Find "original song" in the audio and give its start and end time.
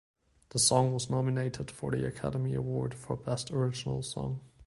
3.51-4.39